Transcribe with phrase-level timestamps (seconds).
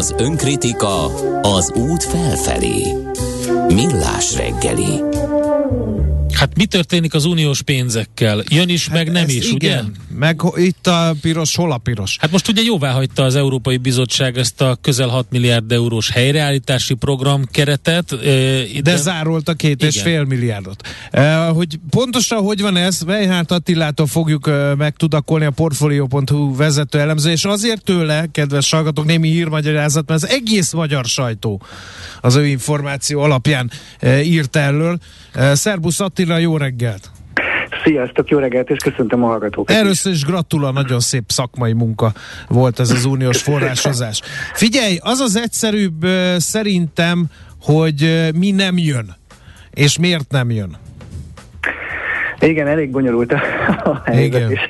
[0.00, 1.04] Az önkritika
[1.42, 2.82] az út felfelé.
[3.68, 5.02] Millás reggeli.
[6.32, 8.42] Hát mi történik az uniós pénzekkel?
[8.48, 9.54] Jön is, hát meg nem is, igen.
[9.54, 9.80] ugye?
[10.18, 12.16] Meg itt a piros, hol a piros?
[12.20, 16.94] Hát most ugye jóvá hagyta az Európai Bizottság ezt a közel 6 milliárd eurós helyreállítási
[16.94, 18.08] program keretet.
[18.20, 19.88] De, de zárolta két igen.
[19.88, 20.86] és fél milliárdot.
[21.52, 27.84] Hogy pontosan hogy van ez, Vejhárt Attilától fogjuk megtudakolni a Portfolio.hu vezető elemző, és azért
[27.84, 31.62] tőle, kedves hallgatók, némi hírmagyarázat, mert az egész magyar sajtó
[32.20, 33.70] az ő információ alapján
[34.22, 34.98] írt erről.
[35.52, 37.10] Szerbusz Attila, jó reggelt!
[37.84, 39.76] Sziasztok, jó reggelt, és köszöntöm a hallgatókat.
[39.76, 42.12] Először is gratula, nagyon szép szakmai munka
[42.48, 44.20] volt ez az uniós forrásozás.
[44.52, 46.06] Figyelj, az az egyszerűbb
[46.36, 47.26] szerintem,
[47.60, 49.16] hogy mi nem jön,
[49.70, 50.76] és miért nem jön.
[52.40, 53.32] Igen, elég bonyolult
[53.84, 54.68] a helyzet, és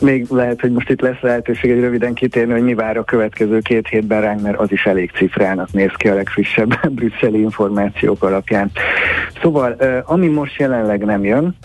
[0.00, 3.58] még lehet, hogy most itt lesz lehetőség egy röviden kitérni, hogy mi vár a következő
[3.58, 8.70] két hétben ránk, mert az is elég cifrának néz ki a legfrissebb brüsszeli információk alapján.
[9.44, 11.56] Szóval, ami most jelenleg nem jön,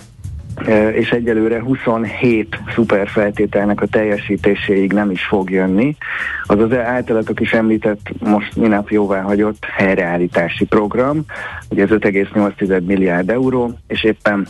[0.94, 5.96] és egyelőre 27 szuperfeltételnek a teljesítéséig nem is fog jönni.
[6.44, 11.26] Az az általatok is említett, most minap jóvá hagyott helyreállítási program,
[11.70, 14.48] ugye ez 5,8 milliárd euró, és éppen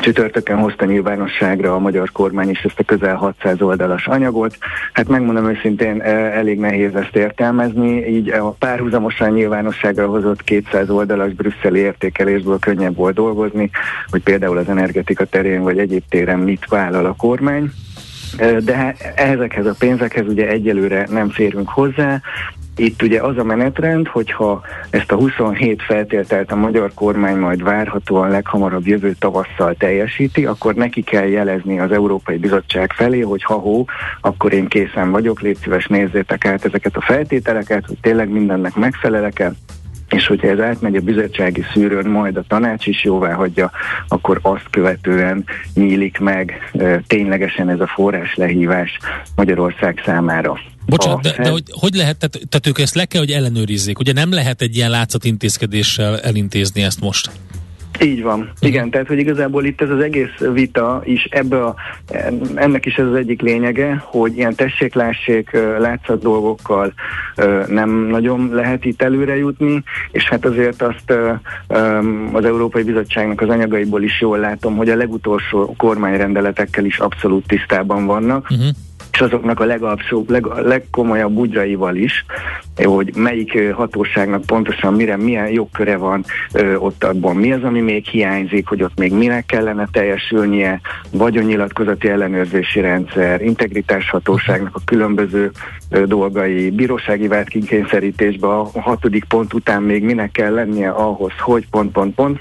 [0.00, 4.58] Csütörtökön hozta nyilvánosságra a magyar kormány is ezt a közel 600 oldalas anyagot.
[4.92, 11.32] Hát megmondom őszintén, e, elég nehéz ezt értelmezni, így a párhuzamosan nyilvánosságra hozott 200 oldalas
[11.32, 13.70] brüsszeli értékelésből könnyebb volt dolgozni,
[14.10, 17.70] hogy például az energetika terén vagy egyéb téren mit vállal a kormány.
[18.36, 22.20] E, de ezekhez a pénzekhez ugye egyelőre nem férünk hozzá,
[22.76, 24.60] itt ugye az a menetrend, hogyha
[24.90, 31.02] ezt a 27 feltételt a magyar kormány majd várhatóan leghamarabb jövő tavasszal teljesíti, akkor neki
[31.02, 33.84] kell jelezni az Európai Bizottság felé, hogy ha hó,
[34.20, 39.52] akkor én készen vagyok, légy szíves nézzétek át ezeket a feltételeket, hogy tényleg mindennek megfelelek-e,
[40.08, 43.70] és hogyha ez átmegy a bizottsági szűrőn, majd a tanács is jóvá hagyja,
[44.08, 45.44] akkor azt követően
[45.74, 48.98] nyílik meg e, ténylegesen ez a forrás lehívás
[49.36, 50.58] Magyarország számára.
[50.86, 53.98] Bocsánat, de, de hogy, hogy lehet, tehát, tehát ők ezt le kell, hogy ellenőrizzék.
[53.98, 57.30] Ugye nem lehet egy ilyen látszatintézkedéssel elintézni ezt most?
[58.00, 58.50] Így van.
[58.60, 61.74] Igen, tehát hogy igazából itt ez az egész vita is ebbe a,
[62.54, 66.92] ennek is ez az egyik lényege, hogy ilyen tessék-lássék látszat dolgokkal
[67.66, 71.12] nem nagyon lehet itt előre jutni, és hát azért azt
[72.32, 78.06] az Európai Bizottságnak az anyagaiból is jól látom, hogy a legutolsó kormányrendeletekkel is abszolút tisztában
[78.06, 78.50] vannak.
[78.50, 78.68] Uh-huh
[79.16, 82.24] és azoknak a legalapsóbb, leg, legkomolyabb bugyraival is,
[82.84, 88.06] hogy melyik hatóságnak pontosan mire, milyen jogköre van ö, ott abban, mi az, ami még
[88.06, 95.50] hiányzik, hogy ott még minek kellene teljesülnie, vagyonnyilatkozati ellenőrzési rendszer, integritás hatóságnak a különböző
[95.90, 101.68] ö, dolgai, bírósági vált kikényszerítésbe a hatodik pont után még minek kell lennie ahhoz, hogy
[101.70, 102.40] pont, pont, pont,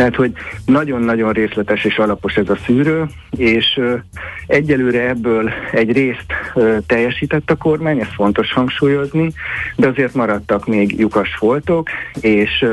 [0.00, 0.32] tehát, hogy
[0.64, 3.80] nagyon-nagyon részletes és alapos ez a szűrő, és
[4.46, 6.26] egyelőre ebből egy részt
[6.86, 9.32] teljesített a kormány, ez fontos hangsúlyozni,
[9.76, 11.88] de azért maradtak még lyukas foltok,
[12.20, 12.66] és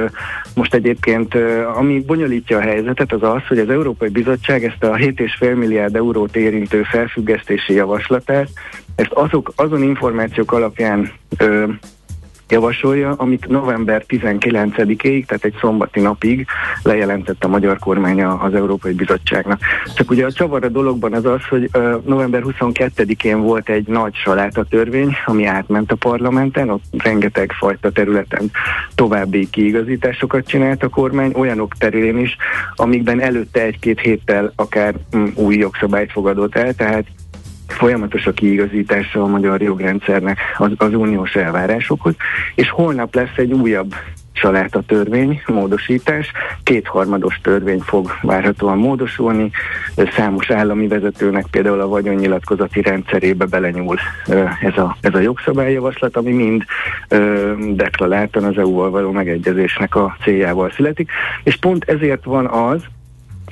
[0.55, 1.35] most egyébként
[1.75, 6.35] ami bonyolítja a helyzetet az az, hogy az Európai Bizottság ezt a 7,5 milliárd eurót
[6.35, 8.49] érintő felfüggesztési javaslatát,
[8.95, 11.11] ezt azok, azon információk alapján
[12.49, 16.45] javasolja, amit november 19-ig, tehát egy szombati napig
[16.83, 19.59] lejelentett a magyar kormány az Európai Bizottságnak.
[19.95, 21.69] Csak ugye a csavar a dologban az az, hogy
[22.05, 28.51] november 22-én volt egy nagy saláta törvény, ami átment a parlamenten, ott rengeteg fajta területen
[28.95, 32.37] további kiigazításokat csinált a kormány, olyanok terén is,
[32.75, 37.05] amikben előtte egy-két héttel akár um, új jogszabályt fogadott el, tehát
[37.67, 42.15] folyamatos a kiigazítása a magyar jogrendszernek az, az uniós elvárásokhoz,
[42.55, 43.93] és holnap lesz egy újabb
[44.37, 46.31] saláta törvény, módosítás,
[46.63, 49.51] kétharmados törvény fog várhatóan módosulni,
[50.15, 53.97] számos állami vezetőnek például a vagyonnyilatkozati rendszerébe belenyúl
[54.61, 56.63] ez a, ez a jogszabályjavaslat, ami mind
[57.75, 61.11] deklaráltan az EU-val való megegyezésnek a céljával születik,
[61.43, 62.81] és pont ezért van az,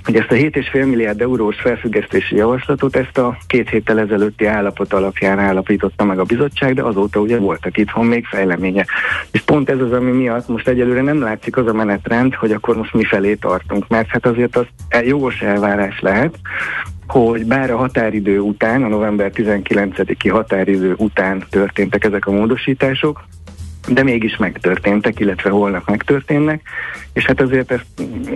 [0.05, 5.39] hogy ezt a 7,5 milliárd eurós felfüggesztési javaslatot ezt a két héttel ezelőtti állapot alapján
[5.39, 8.89] állapította meg a bizottság, de azóta ugye voltak itthon még fejlemények.
[9.31, 12.77] És pont ez az, ami miatt most egyelőre nem látszik az a menetrend, hogy akkor
[12.77, 14.65] most mi felé tartunk, mert hát azért az
[15.05, 16.35] jogos elvárás lehet,
[17.07, 23.23] hogy bár a határidő után, a november 19-i határidő után történtek ezek a módosítások,
[23.87, 26.61] de mégis megtörténtek, illetve holnap megtörténnek,
[27.13, 27.79] és hát azért ez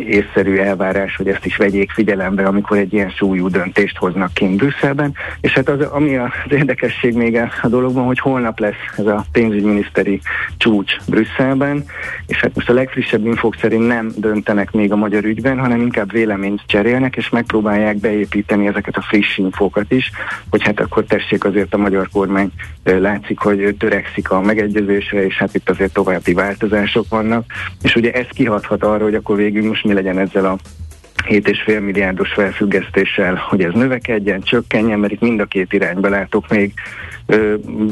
[0.07, 5.13] észszerű elvárás, hogy ezt is vegyék figyelembe, amikor egy ilyen súlyú döntést hoznak kint Brüsszelben,
[5.42, 10.22] és hát az, ami az érdekesség még a dologban, hogy holnap lesz ez a pénzügyminiszteri
[10.57, 11.84] csúcs Brüsszelben,
[12.28, 16.12] és hát most a legfrissebb infók szerint nem döntenek még a magyar ügyben, hanem inkább
[16.12, 20.12] véleményt cserélnek, és megpróbálják beépíteni ezeket a friss infókat is,
[20.50, 22.52] hogy hát akkor tessék azért a magyar kormány
[22.84, 27.46] látszik, hogy törekszik a megegyezésre, és hát itt azért további változások vannak,
[27.82, 30.58] és ugye ez kihathat arra, hogy akkor végül most mi legyen ezzel a
[31.28, 36.74] 7,5 milliárdos felfüggesztéssel, hogy ez növekedjen, csökkenjen, mert itt mind a két irányba látok még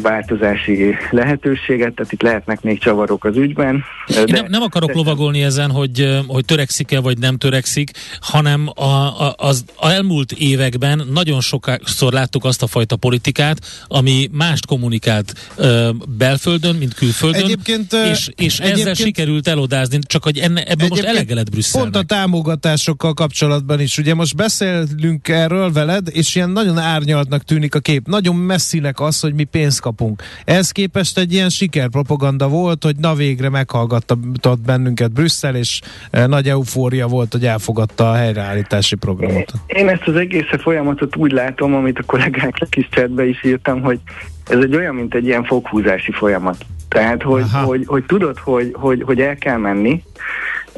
[0.02, 3.84] változási lehetőséget, tehát itt lehetnek még csavarok az ügyben.
[4.08, 4.96] De nem, nem akarok de...
[4.96, 11.42] lovagolni ezen, hogy, hogy törekszik-e vagy nem törekszik, hanem a, a, az elmúlt években nagyon
[11.42, 13.58] sokszor láttuk azt a fajta politikát,
[13.88, 20.24] ami mást kommunikált ö, belföldön, mint külföldön, egyébként, és, és egyébként, ezzel sikerült elodázni, csak
[20.24, 21.92] hogy enne, ebből most elege lett Brüsszelnek.
[21.92, 27.76] Pont a támogatásokkal kapcsolatban is, ugye most beszélünk erről veled, és ilyen nagyon árnyaltnak tűnik
[27.76, 28.08] a kép.
[28.08, 30.22] Nagyon messzinek az, hogy mi pénzt kapunk.
[30.46, 35.82] Ez képest egy ilyen sikerpropaganda volt, hogy na végre meghallgatott bennünket Brüsszel, és
[36.12, 39.52] e, nagy eufória volt, hogy elfogadta a helyreállítási programot.
[39.68, 44.00] Én ezt az egész folyamatot úgy látom, amit a kollégáknak is csetbe is írtam, hogy
[44.48, 46.58] ez egy olyan, mint egy ilyen foghúzási folyamat.
[46.88, 50.04] Tehát, hogy, hogy, hogy tudod, hogy, hogy, hogy el kell menni,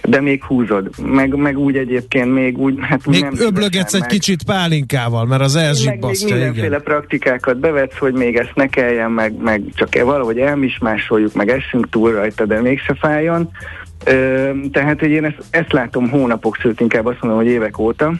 [0.01, 0.89] de még húzod.
[1.03, 4.09] Meg, meg úgy egyébként még úgy, hát még nem öblögetsz egy meg.
[4.09, 6.47] kicsit pálinkával, mert az elzsibbasztja, igen.
[6.47, 11.49] mindenféle praktikákat bevetsz, hogy még ezt ne kelljen, meg, meg csak e valahogy elmismásoljuk, meg
[11.49, 13.51] essünk túl rajta, de mégse fájjon.
[14.05, 18.13] Ö, tehát, hogy én ezt, ezt látom hónapok, sőt inkább azt mondom, hogy évek óta,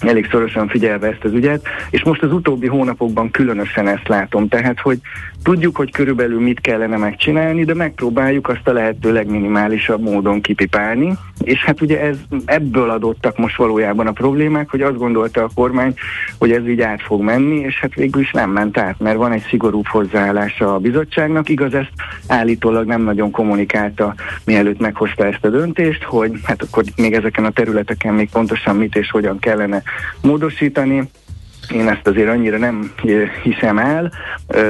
[0.00, 4.48] elég szorosan figyelve ezt az ügyet, és most az utóbbi hónapokban különösen ezt látom.
[4.48, 4.98] Tehát, hogy
[5.42, 11.12] tudjuk, hogy körülbelül mit kellene megcsinálni, de megpróbáljuk azt a lehető legminimálisabb módon kipipálni,
[11.44, 15.94] és hát ugye ez, ebből adottak most valójában a problémák, hogy azt gondolta a kormány,
[16.38, 19.32] hogy ez így át fog menni, és hát végül is nem ment át, mert van
[19.32, 21.92] egy szigorúbb hozzáállása a bizottságnak, igaz ezt
[22.26, 24.14] állítólag nem nagyon kommunikálta,
[24.44, 28.96] mielőtt meghozta ezt a döntést, hogy hát akkor még ezeken a területeken még pontosan mit
[28.96, 29.82] és hogyan kellene
[30.22, 31.10] módosítani,
[31.72, 32.92] én ezt azért annyira nem
[33.42, 34.12] hiszem el,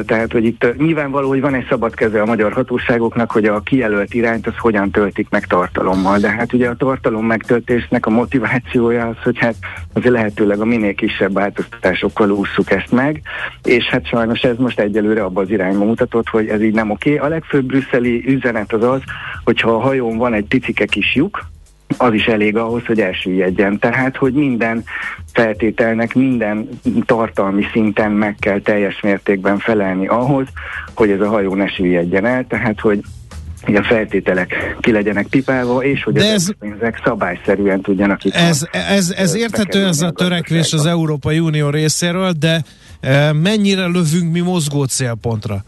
[0.06, 4.14] tehát hogy itt nyilvánvaló, hogy van egy szabad keze a magyar hatóságoknak, hogy a kijelölt
[4.14, 9.16] irányt az hogyan töltik meg tartalommal, de hát ugye a tartalom megtöltésnek a motivációja az,
[9.22, 9.54] hogy hát
[9.92, 13.22] azért lehetőleg a minél kisebb változtatásokkal ússzuk ezt meg,
[13.62, 17.16] és hát sajnos ez most egyelőre abban az irányba mutatott, hogy ez így nem oké.
[17.16, 19.00] A legfőbb brüsszeli üzenet az az,
[19.44, 21.48] hogyha a hajón van egy picike kis lyuk,
[21.96, 23.78] az is elég ahhoz, hogy elsüllyedjen.
[23.78, 24.84] Tehát, hogy minden
[25.32, 26.68] feltételnek, minden
[27.06, 30.46] tartalmi szinten meg kell teljes mértékben felelni ahhoz,
[30.94, 33.02] hogy ez a hajó ne süllyedjen el, tehát, hogy
[33.62, 38.34] hogy a feltételek ki legyenek pipálva, és hogy De ez, pénzek szabályszerűen tudjanak itt.
[38.34, 42.62] Ez, ez, ez érthető ez a törekvés az Európai Unió részéről, de
[43.00, 45.64] e, mennyire lövünk mi mozgó célpontra?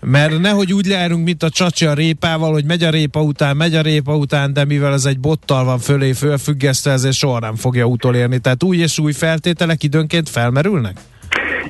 [0.00, 3.74] Mert nehogy úgy leerünk, mint a csacsi a répával, hogy megy a répa után, megy
[3.74, 7.84] a répa után, de mivel ez egy bottal van fölé fölfüggesztve, ezért soha nem fogja
[7.84, 8.38] utolérni.
[8.38, 10.96] Tehát új és új feltételek időnként felmerülnek?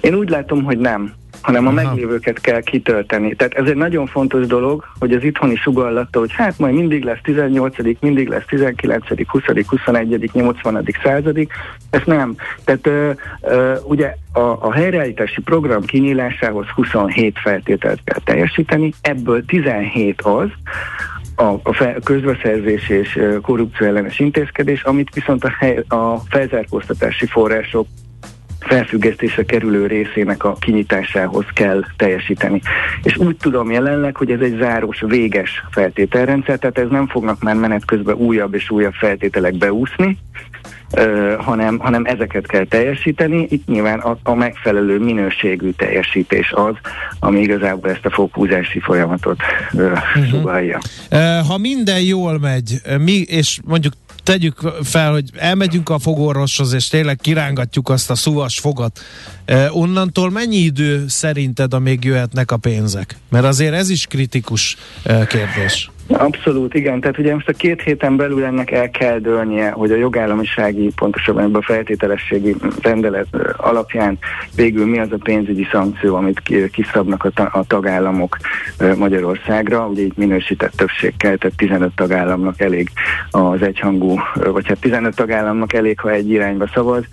[0.01, 1.13] Én úgy látom, hogy nem
[1.47, 1.83] hanem a Aha.
[1.83, 3.35] meglévőket kell kitölteni.
[3.35, 7.19] Tehát ez egy nagyon fontos dolog, hogy az itthoni sugallatta, hogy hát majd mindig lesz
[7.23, 10.89] 18., mindig lesz 19., 20., 21., 80.
[11.03, 11.53] századik.
[11.91, 12.35] Ez nem.
[12.65, 13.11] Tehát ö,
[13.43, 20.49] ö, ugye a, a helyreállítási program kinyílásához 27 feltételt kell teljesíteni, ebből 17 az,
[21.37, 27.87] a, a fe, közbeszerzés és korrupció ellenes intézkedés, amit viszont a, hely, a felzárkóztatási források
[28.67, 32.61] felfüggesztésre kerülő részének a kinyitásához kell teljesíteni.
[33.03, 37.55] És úgy tudom jelenleg, hogy ez egy záros, véges feltételrendszer, tehát ez nem fognak már
[37.55, 40.19] menet közben újabb és újabb feltételek beúszni,
[40.93, 43.47] Uh, hanem, hanem ezeket kell teljesíteni.
[43.51, 46.75] Itt nyilván a, a megfelelő minőségű teljesítés az,
[47.21, 49.37] ami igazából ezt a foghúzási folyamatot
[49.73, 50.29] uh, uh-huh.
[50.29, 50.79] sugalja.
[51.11, 53.93] Uh, ha minden jól megy, mi, és mondjuk
[54.27, 59.01] tegyük fel, hogy elmegyünk a fogorvoshoz, és tényleg kirángatjuk azt a szuvas fogat.
[59.47, 63.17] Eh, onnantól mennyi idő szerinted, amíg jöhetnek a pénzek?
[63.31, 65.91] Mert azért ez is kritikus eh, kérdés.
[66.09, 67.01] Abszolút, igen.
[67.01, 71.43] Tehát ugye most a két héten belül ennek el kell dőlnie, hogy a jogállamisági, pontosabban
[71.43, 73.27] ebben a feltételességi rendelet
[73.57, 74.19] alapján
[74.55, 78.37] végül mi az a pénzügyi szankció, amit kiszabnak a, ta- a tagállamok
[78.97, 79.87] Magyarországra.
[79.87, 82.91] Ugye itt minősített többség kell, tehát 15 tagállamnak elég
[83.31, 87.05] az egyhangú, vagy hát 15 tagállamnak elég, ha egy irányba szavaz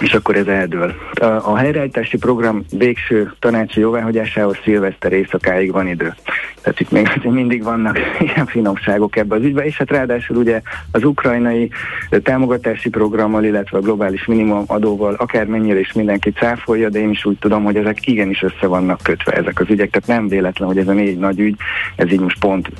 [0.00, 0.94] és akkor ez eldől.
[1.12, 6.14] A, a helyreállítási program végső tanácsi jóváhagyásához szilveszter éjszakáig van idő.
[6.62, 7.98] Tehát itt még mindig vannak
[8.34, 10.60] ilyen finomságok ebbe az ügybe, és hát ráadásul ugye
[10.90, 11.70] az ukrajnai
[12.22, 17.38] támogatási programmal, illetve a globális minimum adóval akármennyire is mindenki cáfolja, de én is úgy
[17.38, 20.88] tudom, hogy ezek igenis össze vannak kötve ezek az ügyek, tehát nem véletlen, hogy ez
[20.88, 21.56] a négy nagy ügy,
[21.96, 22.70] ez így most pont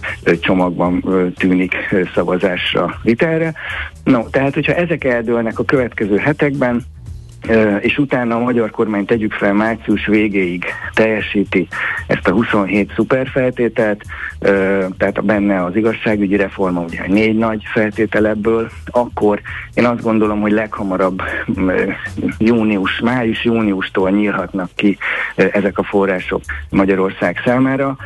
[0.41, 1.05] csomagban
[1.37, 1.75] tűnik
[2.15, 3.55] szavazásra vitelre.
[4.05, 6.83] No, tehát hogyha ezek eldőlnek a következő hetekben,
[7.81, 11.69] és utána a magyar kormány tegyük fel március végéig teljesíti
[12.07, 14.03] ezt a 27 szuperfeltételt,
[14.99, 19.41] tehát benne az igazságügyi reforma, ugye négy nagy feltétel ebből, akkor
[19.75, 21.23] én azt gondolom, hogy leghamarabb
[22.39, 24.99] június, május-júniustól nyílhatnak ki
[25.35, 27.97] ezek a források Magyarország számára,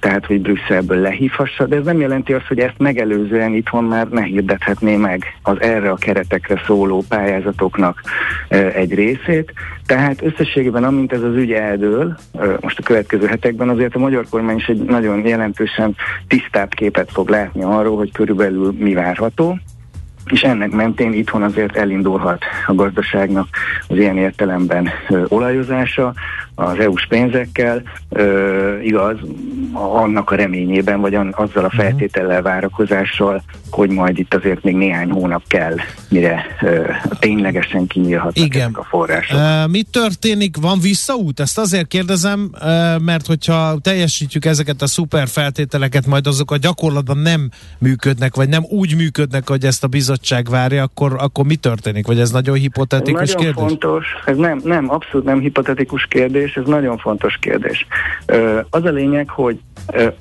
[0.00, 4.22] tehát hogy Brüsszelből lehívhassa, de ez nem jelenti azt, hogy ezt megelőzően itthon már ne
[4.22, 8.02] hirdethetné meg az erre a keretekre szóló pályázatoknak
[8.48, 9.52] egy részét,
[9.86, 12.16] tehát összességében amint ez az ügy eldől,
[12.60, 15.96] most a következő hetekben azért a magyar kormány is egy nagyon jelentősen
[16.28, 19.58] tisztább képet fog látni arról, hogy körülbelül mi várható,
[20.30, 23.48] és ennek mentén itthon azért elindulhat a gazdaságnak
[23.88, 24.88] az ilyen értelemben
[25.28, 26.14] olajozása
[26.60, 29.16] az EU-s pénzekkel, ö, igaz,
[29.72, 31.76] annak a reményében, vagy an, azzal a mhm.
[31.76, 35.74] feltétellel, várakozással, hogy majd itt azért még néhány hónap kell,
[36.08, 36.82] mire ö,
[37.18, 38.60] ténylegesen kinyílhatnak Igen.
[38.60, 39.38] ezek a források.
[39.38, 40.56] E, mi történik?
[40.60, 41.40] Van visszaút?
[41.40, 42.50] Ezt azért kérdezem,
[43.04, 48.64] mert hogyha teljesítjük ezeket a szuper feltételeket, majd azok a gyakorlatban nem működnek, vagy nem
[48.68, 52.06] úgy működnek, hogy ezt a bizottság várja, akkor, akkor mi történik?
[52.06, 53.64] Vagy ez nagyon hipotetikus nagyon kérdés?
[53.68, 54.06] fontos.
[54.24, 57.86] Ez nem, nem, abszolút nem hipotetikus kérdés, ez nagyon fontos kérdés.
[58.70, 59.58] Az a lényeg, hogy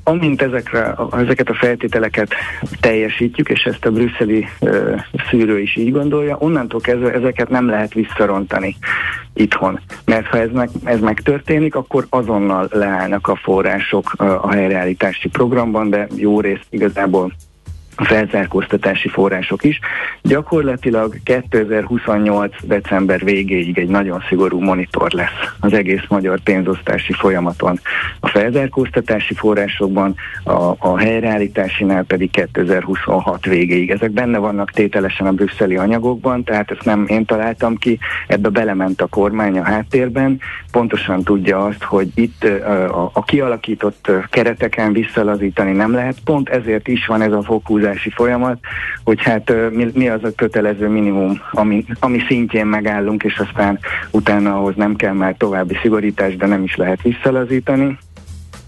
[0.03, 2.33] amint ezekre, ezeket a feltételeket
[2.79, 4.47] teljesítjük, és ezt a brüsszeli
[5.29, 8.75] szűrő is így gondolja, onnantól kezdve ezeket nem lehet visszarontani
[9.33, 9.79] itthon.
[10.05, 16.07] Mert ha ez, meg, ez megtörténik, akkor azonnal leállnak a források a helyreállítási programban, de
[16.15, 17.31] jó részt igazából
[18.03, 19.79] felzárkóztatási források is.
[20.21, 22.55] Gyakorlatilag 2028.
[22.63, 27.79] december végéig egy nagyon szigorú monitor lesz az egész magyar pénzosztási folyamaton.
[28.19, 33.89] A felzárkóztatási forrásokban, a, a helyreállításinál pedig 2026 végéig.
[33.89, 39.01] Ezek benne vannak tételesen a brüsszeli anyagokban, tehát ezt nem én találtam ki, ebbe belement
[39.01, 40.39] a kormány a háttérben,
[40.71, 47.05] pontosan tudja azt, hogy itt a, a kialakított kereteken visszalazítani nem lehet, pont ezért is
[47.05, 48.59] van ez a fokúzás jogalkotási folyamat,
[49.03, 53.79] hogy hát mi, mi az a kötelező minimum, ami, ami szintjén megállunk, és aztán
[54.11, 57.97] utána ahhoz nem kell már további szigorítás, de nem is lehet visszalazítani.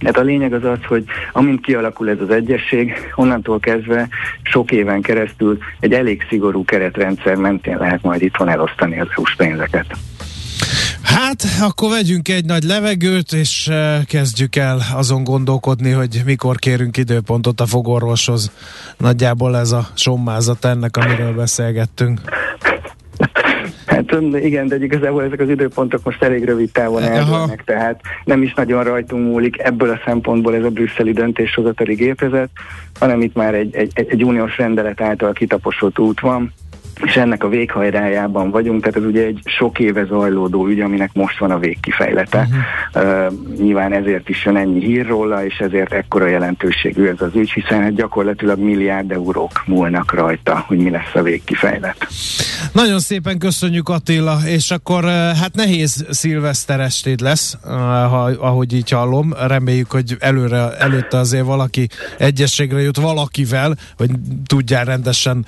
[0.05, 4.07] Hát a lényeg az az, hogy amint kialakul ez az egyesség, onnantól kezdve
[4.43, 9.85] sok éven keresztül egy elég szigorú keretrendszer mentén lehet majd itthon elosztani az EU-s pénzeket.
[11.21, 16.97] Hát, akkor vegyünk egy nagy levegőt, és uh, kezdjük el azon gondolkodni, hogy mikor kérünk
[16.97, 18.51] időpontot a fogorvoshoz.
[18.97, 22.21] Nagyjából ez a sommázat ennek, amiről beszélgettünk.
[23.85, 28.53] Hát igen, de igazából ezek az időpontok most elég rövid távon eldőlnek, tehát nem is
[28.53, 32.49] nagyon rajtunk múlik ebből a szempontból ez a brüsszeli döntéshozatali gépezet,
[32.99, 36.53] hanem itt már egy, egy, egy uniós rendelet által kitaposott út van,
[37.03, 41.39] és ennek a véghajrájában vagyunk, tehát ez ugye egy sok éve zajlódó ügy, aminek most
[41.39, 42.47] van a végkifejlete.
[42.93, 43.27] Uh-huh.
[43.27, 47.51] Uh, nyilván ezért is jön ennyi hír róla, és ezért ekkora jelentőségű ez az ügy,
[47.51, 52.07] hiszen hát gyakorlatilag milliárd eurók múlnak rajta, hogy mi lesz a végkifejlet.
[52.73, 55.03] Nagyon szépen köszönjük Attila, és akkor
[55.39, 59.33] hát nehéz szilveszter estét lesz, ha, ahogy így hallom.
[59.47, 61.87] Reméljük, hogy előre, előtte azért valaki
[62.17, 64.09] egyességre jut valakivel, hogy
[64.45, 65.45] tudjál rendesen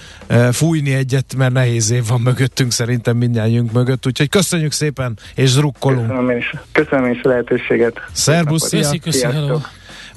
[0.52, 6.08] fújni egyet mert nehéz év van mögöttünk, szerintem mindjárt mögött, úgyhogy köszönjük szépen, és drukkolunk.
[6.08, 8.00] Köszönöm is, köszönöm is a lehetőséget.
[8.12, 8.90] Szerbusz, szia!
[9.04, 9.62] Köszönöm,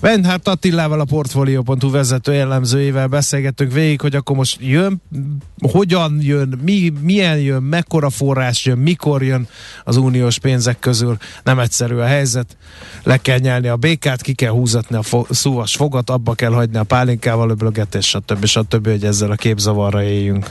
[0.00, 5.02] Benhárt Attilával a Portfolio.hu vezető jellemzőjével beszélgettünk végig, hogy akkor most jön,
[5.72, 9.48] hogyan jön, mi, milyen jön, mekkora forrás jön, mikor jön
[9.84, 11.16] az uniós pénzek közül.
[11.42, 12.56] Nem egyszerű a helyzet.
[13.02, 16.76] Le kell nyelni a békát, ki kell húzatni a fo- szúvas fogat, abba kell hagyni
[16.78, 18.44] a pálinkával öblöget, és stb.
[18.44, 18.88] stb.
[18.88, 20.46] hogy ezzel a képzavarra éljünk.